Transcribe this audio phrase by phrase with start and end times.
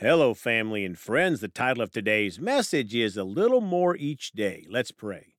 [0.00, 1.40] Hello, family and friends.
[1.40, 4.64] The title of today's message is A Little More Each Day.
[4.70, 5.34] Let's pray.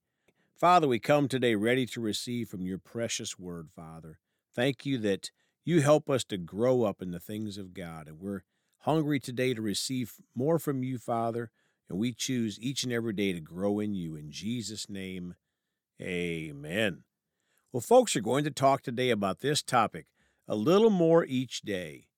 [0.53, 4.19] Father, we come today ready to receive from your precious word, Father.
[4.53, 5.31] Thank you that
[5.63, 8.09] you help us to grow up in the things of God.
[8.09, 8.41] And we're
[8.79, 11.51] hungry today to receive more from you, Father.
[11.87, 14.17] And we choose each and every day to grow in you.
[14.17, 15.35] In Jesus' name,
[16.01, 17.03] amen.
[17.71, 20.07] Well, folks are going to talk today about this topic
[20.49, 22.08] a little more each day.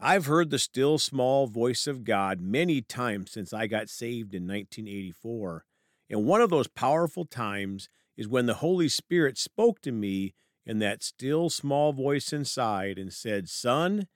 [0.00, 4.46] I've heard the still small voice of God many times since I got saved in
[4.46, 5.64] 1984.
[6.08, 10.34] And one of those powerful times is when the Holy Spirit spoke to me
[10.64, 14.06] in that still small voice inside and said, Son,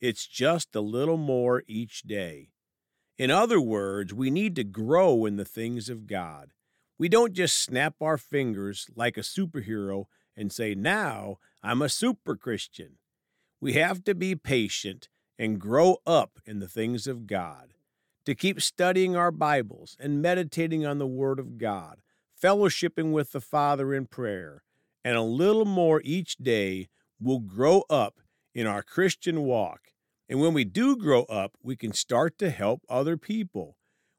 [0.00, 2.48] it's just a little more each day.
[3.18, 6.52] In other words, we need to grow in the things of God.
[6.98, 12.34] We don't just snap our fingers like a superhero and say, Now I'm a super
[12.34, 12.98] Christian.
[13.60, 15.08] We have to be patient
[15.38, 17.74] and grow up in the things of God,
[18.26, 22.00] to keep studying our Bibles and meditating on the Word of God,
[22.42, 24.62] fellowshipping with the Father in prayer,
[25.04, 26.88] and a little more each day
[27.20, 28.20] will grow up
[28.54, 29.92] in our Christian walk.
[30.28, 33.76] And when we do grow up, we can start to help other people.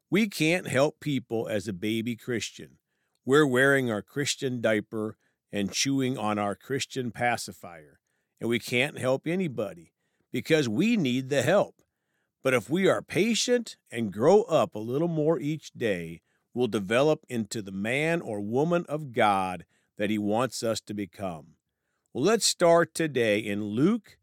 [0.10, 2.80] We can't help people as a baby Christian.
[3.26, 5.18] We're wearing our Christian diaper
[5.52, 8.00] and chewing on our Christian pacifier,
[8.40, 9.94] and we can't help anybody
[10.32, 11.76] because we need the help.
[12.44, 16.22] But if we are patient and grow up a little more each day,
[16.54, 19.66] we'll develop into the man or woman of God
[19.98, 21.56] that He wants us to become.
[22.14, 24.18] Well, let's start today in Luke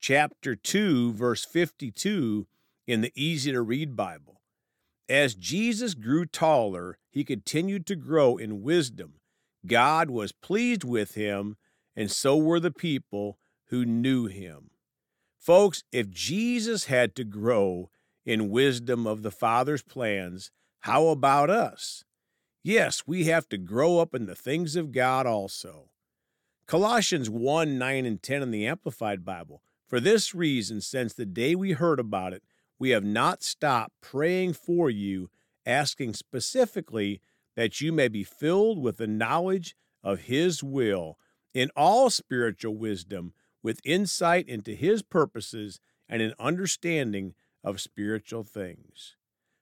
[0.00, 2.46] chapter 2, verse 52
[2.86, 4.40] in the easy to read Bible.
[5.08, 9.14] As Jesus grew taller, he continued to grow in wisdom.
[9.66, 11.56] God was pleased with him,
[11.96, 14.70] and so were the people who knew him.
[15.38, 17.90] Folks, if Jesus had to grow
[18.26, 22.04] in wisdom of the Father's plans, how about us?
[22.62, 25.90] Yes, we have to grow up in the things of God also.
[26.66, 29.62] Colossians 1 9 and 10 in the Amplified Bible.
[29.86, 32.42] For this reason, since the day we heard about it,
[32.78, 35.30] we have not stopped praying for you,
[35.64, 37.22] asking specifically
[37.56, 41.18] that you may be filled with the knowledge of His will
[41.54, 43.32] in all spiritual wisdom
[43.62, 49.16] with insight into His purposes and an understanding of spiritual things.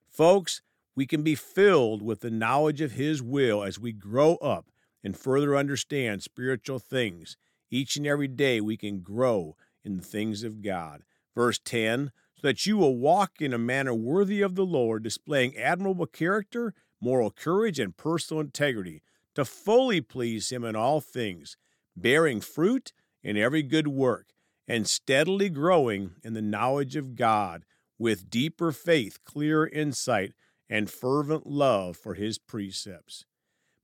[0.09, 0.63] Folks,
[0.95, 4.67] we can be filled with the knowledge of His will as we grow up
[5.03, 7.37] and further understand spiritual things.
[7.71, 11.03] Each and every day we can grow in the things of God.
[11.35, 15.57] Verse 10 so that you will walk in a manner worthy of the Lord, displaying
[15.57, 19.03] admirable character, moral courage, and personal integrity,
[19.35, 21.57] to fully please Him in all things,
[21.97, 22.93] bearing fruit
[23.27, 24.29] in every good work,
[24.69, 27.65] and steadily growing in the knowledge of God
[27.99, 30.33] with deeper faith, clearer insight,
[30.71, 33.25] and fervent love for His precepts.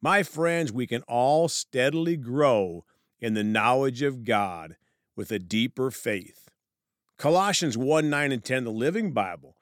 [0.01, 2.85] My friends, we can all steadily grow
[3.21, 4.77] in the knowledge of God
[5.17, 6.49] with a deeper faith.
[7.19, 9.57] Colossians 1 9 and 10, the Living Bible.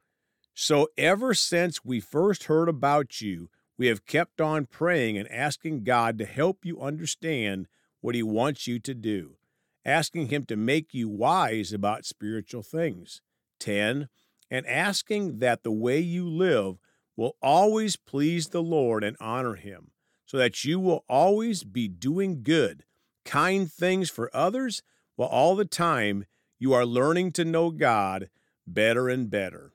[0.53, 3.49] So, ever since we first heard about you,
[3.79, 7.67] we have kept on praying and asking God to help you understand
[8.03, 9.37] what He wants you to do
[9.85, 13.23] asking Him to make you wise about spiritual things.
[13.61, 14.09] 10.
[14.51, 16.79] And asking that the way you live
[17.17, 19.93] will always please the Lord and honor Him,
[20.27, 22.85] so that you will always be doing good,
[23.25, 24.83] kind things for others,
[25.17, 26.25] while all the time
[26.59, 28.29] you are learning to know God
[28.67, 29.73] better and better.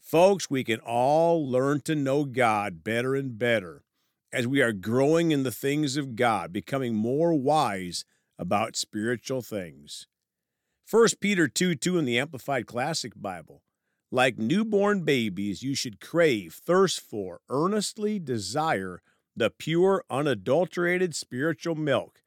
[0.00, 3.84] Folks, we can all learn to know God better and better
[4.32, 8.04] as we are growing in the things of God, becoming more wise
[8.40, 10.06] about spiritual things.
[10.90, 13.62] 1 Peter 2 2 in the Amplified Classic Bible.
[14.10, 19.02] Like newborn babies, you should crave, thirst for, earnestly desire
[19.36, 22.22] the pure, unadulterated spiritual milk,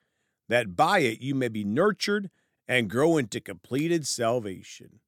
[0.47, 2.29] that by it you may be nurtured
[2.67, 4.99] and grow into completed salvation.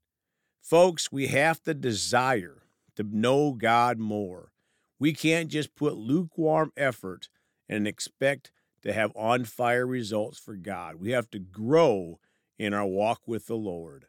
[0.60, 2.64] Folks, we have to desire
[2.96, 4.52] to know God more.
[5.00, 7.30] We can't just put lukewarm effort
[7.70, 8.52] and expect
[8.86, 10.96] to have on fire results for God.
[10.96, 12.20] We have to grow
[12.58, 14.06] in our walk with the Lord.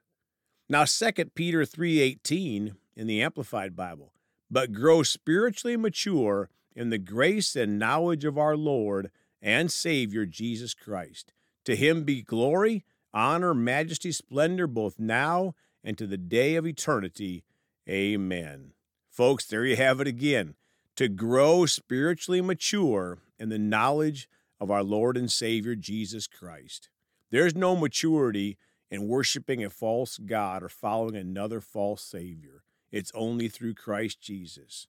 [0.69, 4.13] Now 2 Peter 3:18 in the Amplified Bible,
[4.51, 10.75] but grow spiritually mature in the grace and knowledge of our Lord and Savior Jesus
[10.75, 11.33] Christ.
[11.65, 12.85] To him be glory,
[13.15, 17.45] honor, majesty, splendor both now and to the day of eternity.
[17.89, 18.73] Amen.
[19.09, 20.55] Folks, there you have it again.
[20.97, 24.29] To grow spiritually mature in the knowledge
[24.61, 26.89] of our Lord and Savior Jesus Christ.
[27.31, 28.59] There's no maturity
[28.91, 32.63] in worshiping a false God or following another false Savior.
[32.93, 34.87] It's only through Christ Jesus.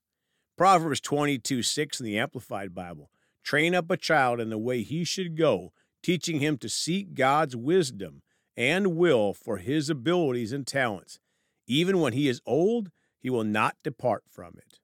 [0.56, 3.10] Proverbs 22 6 in the Amplified Bible.
[3.42, 5.72] Train up a child in the way he should go,
[6.02, 8.22] teaching him to seek God's wisdom
[8.56, 11.18] and will for his abilities and talents.
[11.66, 12.90] Even when he is old,
[13.20, 14.80] he will not depart from it.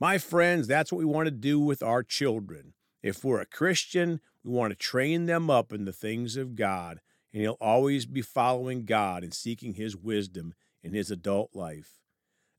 [0.00, 2.74] My friends, that's what we want to do with our children.
[3.02, 7.00] If we're a Christian, we want to train them up in the things of God,
[7.32, 12.00] and he'll always be following God and seeking his wisdom in his adult life.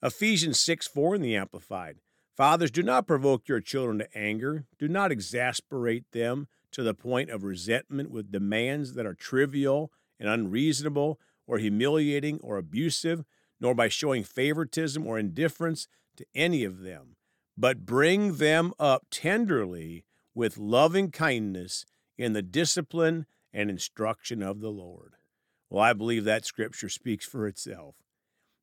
[0.01, 1.97] Ephesians 6 4 in the Amplified.
[2.38, 4.65] Fathers, do not provoke your children to anger.
[4.77, 10.30] Do not exasperate them to the point of resentment with demands that are trivial and
[10.30, 13.25] unreasonable or humiliating or abusive,
[13.59, 17.18] nor by showing favoritism or indifference to any of them,
[17.57, 20.06] but bring them up tenderly
[20.39, 21.86] with loving kindness
[22.18, 25.15] in the discipline and instruction of the Lord.
[25.69, 27.95] Well, I believe that scripture speaks for itself.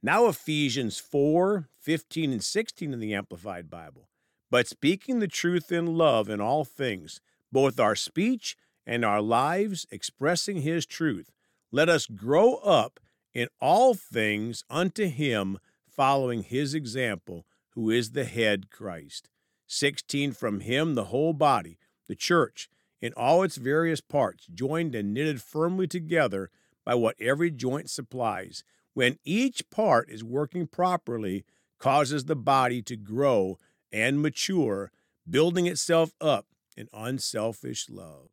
[0.02, 4.08] Now, Ephesians 4 15 and 16 in the Amplified Bible.
[4.50, 7.20] But speaking the truth in love in all things,
[7.52, 8.56] both our speech
[8.86, 11.30] and our lives expressing his truth,
[11.70, 13.00] let us grow up
[13.34, 17.44] in all things unto him, following his example,
[17.74, 19.28] who is the head Christ.
[19.66, 22.68] 16 From him, the whole body, the church,
[23.00, 26.50] in all its various parts, joined and knitted firmly together
[26.84, 28.64] by what every joint supplies,
[28.94, 31.44] when each part is working properly,
[31.78, 33.58] causes the body to grow
[33.92, 34.90] and mature,
[35.28, 36.46] building itself up
[36.76, 38.28] in unselfish love.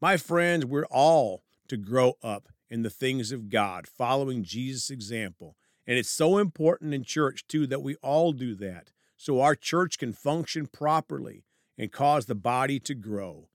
[0.00, 5.56] My friends, we're all to grow up in the things of God, following Jesus' example.
[5.86, 9.98] And it's so important in church, too, that we all do that so our church
[9.98, 11.44] can function properly
[11.78, 13.48] and cause the body to grow.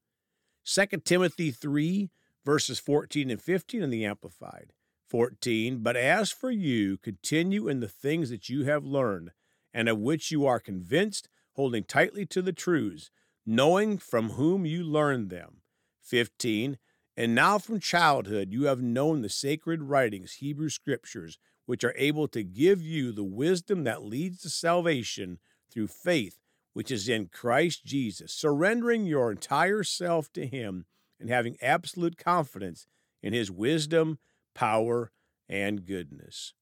[0.66, 2.10] 2 Timothy 3,
[2.46, 4.74] verses 14 and 15 in the Amplified.
[5.08, 5.80] 14.
[5.80, 9.32] But as for you, continue in the things that you have learned,
[9.74, 13.12] and of which you are convinced, holding tightly to the truths,
[13.46, 15.58] knowing from whom you learned them.
[16.02, 16.78] 15.
[17.18, 22.28] And now from childhood you have known the sacred writings, Hebrew scriptures, which are able
[22.30, 25.40] to give you the wisdom that leads to salvation
[25.72, 26.38] through faith,
[26.74, 30.86] which is in Christ Jesus, surrendering your entire self to Him
[31.20, 32.88] and having absolute confidence
[33.22, 34.20] in His wisdom,
[34.54, 35.12] power,
[35.48, 36.54] and goodness.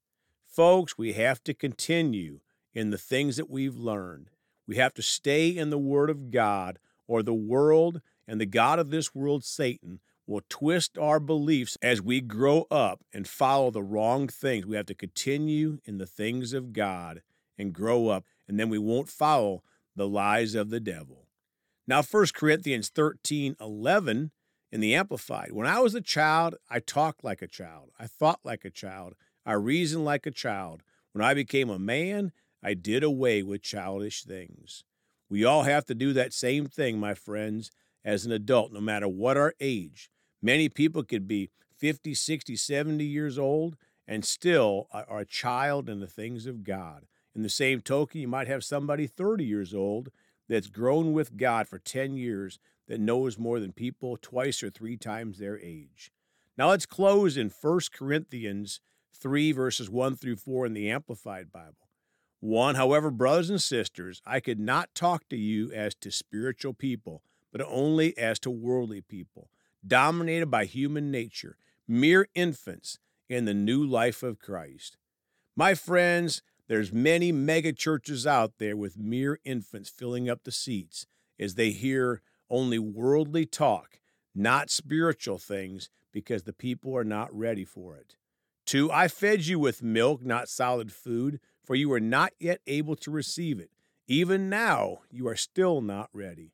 [0.45, 2.39] Folks, we have to continue
[2.73, 4.29] in the things that we've learned.
[4.67, 8.77] We have to stay in the Word of God, or the world and the God
[8.77, 13.81] of this world, Satan, will twist our beliefs as we grow up and follow the
[13.81, 14.67] wrong things.
[14.67, 17.23] We have to continue in the things of God
[17.57, 19.63] and grow up, and then we won't follow
[19.95, 21.27] the lies of the devil.
[21.87, 24.31] Now, 1 Corinthians 13 11
[24.71, 25.51] in the Amplified.
[25.51, 27.91] When I was a child, I talked like a child.
[27.99, 29.13] I thought like a child.
[29.45, 30.83] I reasoned like a child.
[31.13, 32.31] When I became a man,
[32.61, 34.83] I did away with childish things.
[35.29, 37.71] We all have to do that same thing, my friends,
[38.03, 40.09] as an adult, no matter what our age.
[40.41, 43.75] Many people could be 50, 60, 70 years old
[44.07, 47.05] and still are a child in the things of God.
[47.35, 50.09] In the same token, you might have somebody 30 years old
[50.47, 54.97] that's grown with God for 10 years that knows more than people twice or three
[54.97, 56.11] times their age.
[56.57, 58.81] Now let's close in 1 Corinthians
[59.13, 61.87] 3, verses 1 through 4 in the Amplified Bible.
[62.41, 62.75] 1.
[62.75, 67.21] However, brothers and sisters, I could not talk to you as to spiritual people,
[67.51, 69.49] but only as to worldly people
[69.85, 71.57] dominated by human nature,
[71.87, 74.97] mere infants in the new life of Christ.
[75.55, 81.07] My friends, there's many mega churches out there with mere infants filling up the seats
[81.39, 83.99] as they hear only worldly talk,
[84.35, 88.15] not spiritual things, because the people are not ready for it.
[88.65, 92.95] Two, I fed you with milk, not solid food, for you were not yet able
[92.97, 93.71] to receive it.
[94.07, 96.53] Even now, you are still not ready.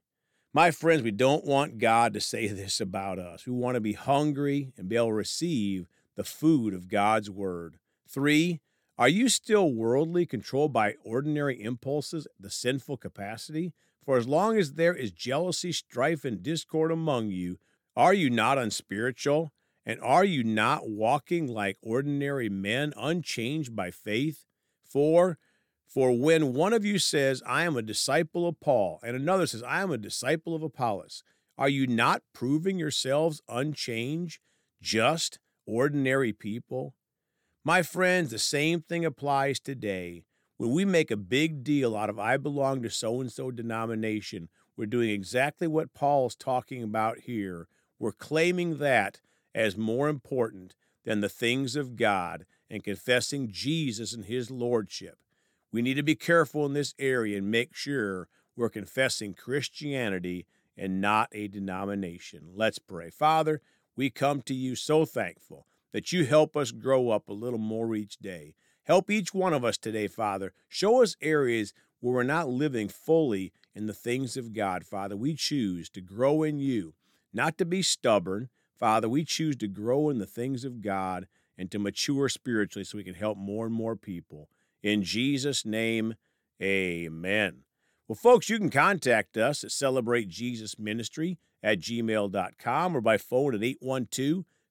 [0.54, 3.46] My friends, we don't want God to say this about us.
[3.46, 7.80] We want to be hungry and be able to receive the food of God's word.
[8.08, 8.62] Three,
[8.98, 13.74] are you still worldly, controlled by ordinary impulses, the sinful capacity?
[14.06, 17.58] For as long as there is jealousy, strife, and discord among you,
[17.96, 19.52] are you not unspiritual?
[19.86, 24.46] And are you not walking like ordinary men, unchanged by faith?
[24.84, 25.38] Four,
[25.86, 29.62] for when one of you says, I am a disciple of Paul, and another says,
[29.64, 31.24] I am a disciple of Apollos,
[31.58, 34.40] are you not proving yourselves unchanged,
[34.82, 36.96] just, ordinary people?
[37.68, 40.22] My friends, the same thing applies today.
[40.58, 44.50] When we make a big deal out of I belong to so and so denomination,
[44.78, 47.68] we're doing exactly what Paul's talking about here.
[47.98, 49.20] We're claiming that
[49.56, 55.18] as more important than the things of God and confessing Jesus and his lordship.
[55.72, 60.46] We need to be careful in this area and make sure we're confessing Christianity
[60.78, 62.52] and not a denomination.
[62.54, 63.10] Let's pray.
[63.10, 63.60] Father,
[63.96, 67.96] we come to you so thankful that you help us grow up a little more
[67.96, 68.54] each day.
[68.84, 70.52] Help each one of us today, Father.
[70.68, 75.16] Show us areas where we're not living fully in the things of God, Father.
[75.16, 76.96] We choose to grow in you,
[77.32, 78.50] not to be stubborn.
[78.78, 82.98] Father, we choose to grow in the things of God and to mature spiritually so
[82.98, 84.50] we can help more and more people.
[84.84, 86.16] In Jesus' name,
[86.62, 87.64] amen.
[88.10, 90.30] Well, folks, you can contact us at Celebrate
[90.78, 94.44] Ministry at gmail.com or by phone at 812